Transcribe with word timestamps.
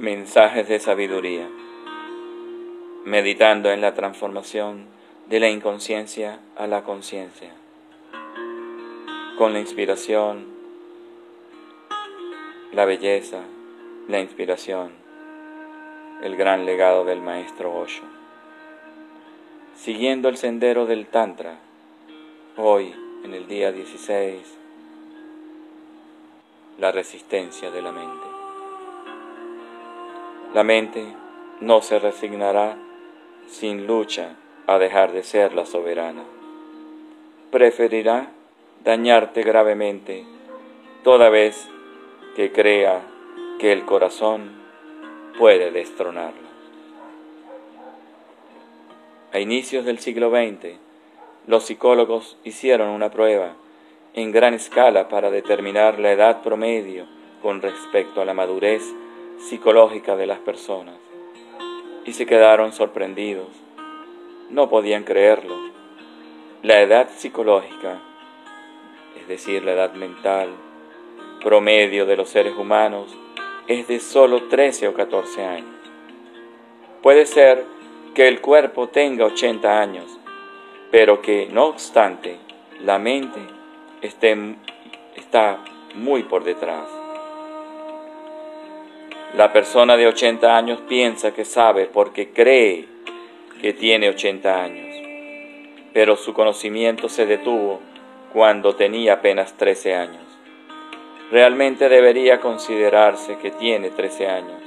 Mensajes 0.00 0.66
de 0.66 0.80
sabiduría. 0.80 1.46
Meditando 3.04 3.70
en 3.70 3.82
la 3.82 3.92
transformación 3.92 4.86
de 5.28 5.40
la 5.40 5.50
inconsciencia 5.50 6.40
a 6.56 6.66
la 6.66 6.84
conciencia. 6.84 7.52
Con 9.36 9.52
la 9.52 9.60
inspiración, 9.60 10.46
la 12.72 12.86
belleza, 12.86 13.42
la 14.08 14.20
inspiración, 14.20 14.92
el 16.22 16.34
gran 16.34 16.64
legado 16.64 17.04
del 17.04 17.20
maestro 17.20 17.78
Osho. 17.78 18.04
Siguiendo 19.76 20.30
el 20.30 20.38
sendero 20.38 20.86
del 20.86 21.08
Tantra, 21.08 21.58
hoy, 22.56 22.94
en 23.22 23.34
el 23.34 23.46
día 23.46 23.70
16, 23.70 24.40
la 26.78 26.90
resistencia 26.90 27.70
de 27.70 27.82
la 27.82 27.92
mente. 27.92 28.29
La 30.52 30.64
mente 30.64 31.04
no 31.60 31.80
se 31.80 32.00
resignará 32.00 32.76
sin 33.46 33.86
lucha 33.86 34.36
a 34.66 34.78
dejar 34.78 35.12
de 35.12 35.22
ser 35.22 35.54
la 35.54 35.64
soberana. 35.64 36.24
Preferirá 37.52 38.30
dañarte 38.82 39.42
gravemente 39.42 40.24
toda 41.04 41.28
vez 41.28 41.68
que 42.34 42.50
crea 42.50 43.00
que 43.60 43.72
el 43.72 43.84
corazón 43.84 44.50
puede 45.38 45.70
destronarla. 45.70 46.48
A 49.32 49.38
inicios 49.38 49.84
del 49.84 50.00
siglo 50.00 50.30
XX, 50.30 50.78
los 51.46 51.64
psicólogos 51.64 52.38
hicieron 52.42 52.88
una 52.88 53.10
prueba 53.10 53.54
en 54.14 54.32
gran 54.32 54.54
escala 54.54 55.08
para 55.08 55.30
determinar 55.30 56.00
la 56.00 56.10
edad 56.10 56.42
promedio 56.42 57.06
con 57.40 57.62
respecto 57.62 58.20
a 58.20 58.24
la 58.24 58.34
madurez 58.34 58.82
psicológica 59.40 60.16
de 60.16 60.26
las 60.26 60.38
personas 60.38 60.96
y 62.04 62.12
se 62.12 62.26
quedaron 62.26 62.72
sorprendidos. 62.72 63.48
No 64.50 64.68
podían 64.68 65.04
creerlo. 65.04 65.56
La 66.62 66.80
edad 66.80 67.08
psicológica, 67.10 68.00
es 69.18 69.26
decir, 69.28 69.64
la 69.64 69.72
edad 69.72 69.94
mental, 69.94 70.50
promedio 71.42 72.04
de 72.04 72.16
los 72.16 72.28
seres 72.28 72.54
humanos, 72.56 73.16
es 73.66 73.88
de 73.88 73.98
solo 73.98 74.48
13 74.48 74.88
o 74.88 74.94
14 74.94 75.44
años. 75.44 75.76
Puede 77.02 77.24
ser 77.24 77.64
que 78.14 78.28
el 78.28 78.40
cuerpo 78.40 78.88
tenga 78.88 79.24
80 79.24 79.80
años, 79.80 80.18
pero 80.90 81.22
que 81.22 81.48
no 81.50 81.66
obstante 81.66 82.38
la 82.80 82.98
mente 82.98 83.40
está 84.02 85.64
muy 85.94 86.24
por 86.24 86.44
detrás. 86.44 86.99
La 89.36 89.52
persona 89.52 89.96
de 89.96 90.06
80 90.06 90.56
años 90.56 90.80
piensa 90.88 91.32
que 91.32 91.44
sabe 91.44 91.86
porque 91.86 92.30
cree 92.30 92.86
que 93.60 93.72
tiene 93.72 94.08
80 94.08 94.62
años, 94.62 94.96
pero 95.92 96.16
su 96.16 96.34
conocimiento 96.34 97.08
se 97.08 97.26
detuvo 97.26 97.80
cuando 98.32 98.74
tenía 98.74 99.14
apenas 99.14 99.56
13 99.56 99.94
años. 99.94 100.22
Realmente 101.30 101.88
debería 101.88 102.40
considerarse 102.40 103.38
que 103.38 103.50
tiene 103.52 103.90
13 103.90 104.26
años, 104.26 104.62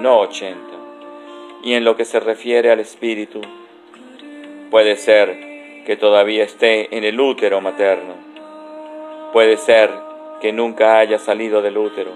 no 0.00 0.18
80. 0.20 0.58
Y 1.62 1.74
en 1.74 1.84
lo 1.84 1.96
que 1.96 2.04
se 2.04 2.20
refiere 2.20 2.70
al 2.70 2.80
espíritu, 2.80 3.40
puede 4.70 4.96
ser 4.96 5.84
que 5.86 5.96
todavía 5.96 6.44
esté 6.44 6.94
en 6.96 7.04
el 7.04 7.18
útero 7.18 7.60
materno 7.60 8.26
Puede 9.36 9.58
ser 9.58 9.90
que 10.40 10.50
nunca 10.50 10.98
haya 10.98 11.18
salido 11.18 11.60
del 11.60 11.76
útero. 11.76 12.12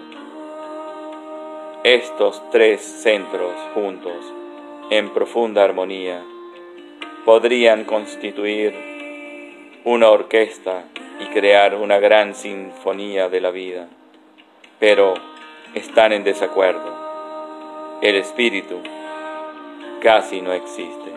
Estos 1.85 2.43
tres 2.51 2.81
centros 2.81 3.53
juntos, 3.75 4.15
en 4.91 5.11
profunda 5.11 5.65
armonía, 5.65 6.23
podrían 7.25 7.85
constituir 7.85 8.75
una 9.85 10.11
orquesta 10.11 10.85
y 11.21 11.27
crear 11.27 11.75
una 11.75 11.99
gran 11.99 12.35
sinfonía 12.35 13.29
de 13.29 13.41
la 13.41 13.51
vida, 13.51 13.89
pero 14.79 15.15
están 15.75 16.13
en 16.13 16.25
desacuerdo. 16.25 17.99
El 18.03 18.17
espíritu 18.17 18.79
casi 20.01 20.41
no 20.43 20.53
existe. 20.53 21.11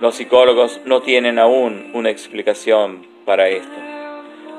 Los 0.00 0.16
psicólogos 0.16 0.80
no 0.84 1.02
tienen 1.02 1.38
aún 1.38 1.90
una 1.94 2.10
explicación 2.10 3.06
para 3.24 3.48
esto 3.48 3.92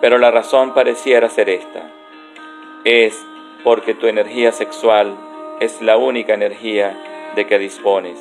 pero 0.03 0.17
la 0.17 0.31
razón 0.31 0.73
pareciera 0.73 1.29
ser 1.29 1.47
esta. 1.47 1.89
Es 2.83 3.17
porque 3.63 3.93
tu 3.93 4.07
energía 4.07 4.51
sexual 4.51 5.17
es 5.59 5.81
la 5.81 5.97
única 5.97 6.33
energía 6.33 7.31
de 7.35 7.45
que 7.47 7.59
dispones. 7.59 8.19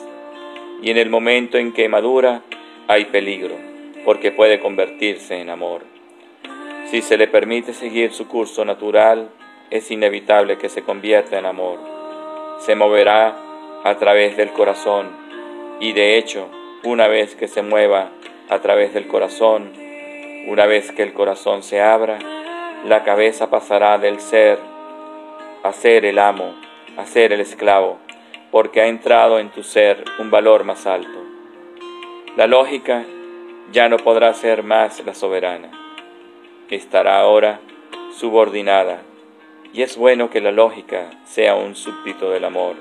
Y 0.82 0.90
en 0.90 0.96
el 0.96 1.10
momento 1.10 1.58
en 1.58 1.72
que 1.72 1.88
madura 1.88 2.42
hay 2.88 3.06
peligro, 3.06 3.56
porque 4.04 4.32
puede 4.32 4.60
convertirse 4.60 5.40
en 5.40 5.50
amor. 5.50 5.82
Si 6.86 7.02
se 7.02 7.16
le 7.16 7.28
permite 7.28 7.72
seguir 7.72 8.12
su 8.12 8.28
curso 8.28 8.64
natural, 8.64 9.30
es 9.70 9.90
inevitable 9.90 10.58
que 10.58 10.68
se 10.68 10.82
convierta 10.82 11.38
en 11.38 11.46
amor. 11.46 11.78
Se 12.58 12.74
moverá 12.74 13.36
a 13.84 13.96
través 13.96 14.36
del 14.36 14.50
corazón 14.50 15.08
y 15.80 15.92
de 15.92 16.16
hecho, 16.16 16.48
una 16.84 17.08
vez 17.08 17.34
que 17.34 17.48
se 17.48 17.62
mueva 17.62 18.10
a 18.48 18.60
través 18.60 18.94
del 18.94 19.08
corazón, 19.08 19.72
una 20.46 20.66
vez 20.66 20.92
que 20.92 21.02
el 21.02 21.12
corazón 21.12 21.62
se 21.62 21.80
abra, 21.80 22.18
la 22.84 23.02
cabeza 23.02 23.50
pasará 23.50 23.98
del 23.98 24.20
ser 24.20 24.58
a 25.62 25.72
ser 25.72 26.04
el 26.04 26.18
amo, 26.18 26.54
a 26.96 27.06
ser 27.06 27.32
el 27.32 27.40
esclavo, 27.40 27.98
porque 28.50 28.80
ha 28.80 28.86
entrado 28.86 29.38
en 29.38 29.50
tu 29.50 29.62
ser 29.62 30.04
un 30.18 30.30
valor 30.30 30.64
más 30.64 30.86
alto. 30.86 31.18
La 32.36 32.46
lógica 32.46 33.04
ya 33.70 33.88
no 33.88 33.96
podrá 33.96 34.34
ser 34.34 34.62
más 34.62 35.04
la 35.04 35.14
soberana, 35.14 35.70
estará 36.68 37.20
ahora 37.20 37.60
subordinada, 38.12 39.02
y 39.72 39.82
es 39.82 39.96
bueno 39.96 40.30
que 40.30 40.40
la 40.40 40.52
lógica 40.52 41.10
sea 41.24 41.54
un 41.54 41.76
súbdito 41.76 42.30
del 42.30 42.44
amor. 42.44 42.76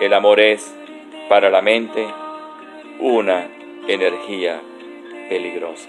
El 0.00 0.12
amor 0.12 0.40
es, 0.40 0.74
para 1.28 1.48
la 1.48 1.62
mente, 1.62 2.06
una 3.00 3.48
energía 3.86 4.60
peligrosa. 5.28 5.88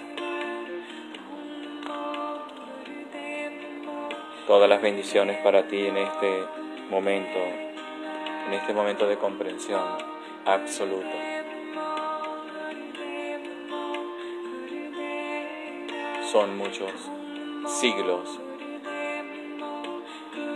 Todas 4.46 4.68
las 4.68 4.80
bendiciones 4.80 5.38
para 5.38 5.66
ti 5.66 5.86
en 5.86 5.96
este 5.96 6.44
momento, 6.88 7.38
en 8.46 8.54
este 8.54 8.72
momento 8.72 9.06
de 9.08 9.16
comprensión 9.16 9.82
absoluta. 10.44 11.44
Son 16.30 16.56
muchos 16.56 16.92
siglos, 17.80 18.40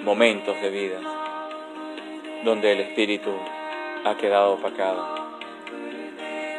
momentos 0.04 0.60
de 0.62 0.70
vida 0.70 1.00
donde 2.44 2.72
el 2.72 2.80
espíritu 2.80 3.32
ha 4.04 4.16
quedado 4.16 4.54
opacado. 4.54 5.04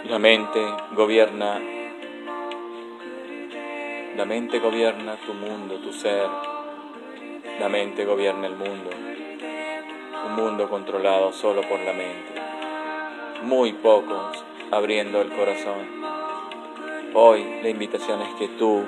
La 0.03 0.20
mente 0.20 0.59
gobierna, 0.91 1.59
la 4.16 4.25
mente 4.25 4.59
gobierna 4.59 5.16
tu 5.25 5.34
mundo, 5.34 5.75
tu 5.75 5.94
ser, 5.94 6.28
la 7.61 7.69
mente 7.69 8.05
gobierna 8.05 8.47
el 8.47 8.55
mundo, 8.55 8.89
un 10.25 10.35
mundo 10.35 10.67
controlado 10.67 11.31
solo 11.31 11.61
por 11.61 11.79
la 11.81 11.94
mente. 11.94 12.41
Muy 13.44 13.72
pocos 13.73 14.43
abriendo 14.72 15.22
el 15.22 15.29
corazón. 15.29 15.85
Hoy 17.13 17.46
la 17.61 17.69
invitación 17.69 18.23
es 18.23 18.34
que 18.40 18.47
tú, 18.58 18.84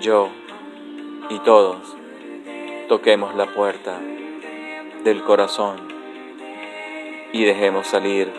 yo 0.00 0.30
y 1.28 1.38
todos 1.40 1.94
toquemos 2.88 3.34
la 3.34 3.52
puerta 3.52 4.00
del 5.04 5.22
corazón 5.24 5.76
y 7.34 7.44
dejemos 7.44 7.86
salir 7.86 8.32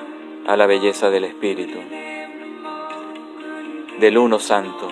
a 0.47 0.57
la 0.57 0.65
belleza 0.65 1.11
del 1.11 1.25
Espíritu, 1.25 1.77
del 3.99 4.17
Uno 4.17 4.39
Santo, 4.39 4.87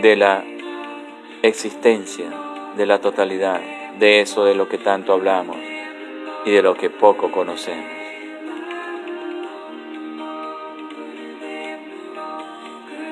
de 0.00 0.16
la 0.16 0.53
existencia 1.46 2.24
de 2.74 2.86
la 2.86 3.02
totalidad, 3.02 3.60
de 3.98 4.22
eso 4.22 4.46
de 4.46 4.54
lo 4.54 4.66
que 4.66 4.78
tanto 4.78 5.12
hablamos 5.12 5.58
y 6.46 6.50
de 6.50 6.62
lo 6.62 6.74
que 6.74 6.88
poco 6.88 7.30
conocemos. 7.30 7.92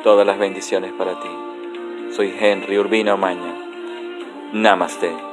Todas 0.03 0.27
las 0.27 0.39
bendiciones 0.39 0.93
para 0.93 1.21
ti. 1.21 1.29
Soy 2.17 2.35
Henry 2.41 2.79
Urbina 2.79 3.15
Omaña. 3.15 3.55
Namaste. 4.55 5.32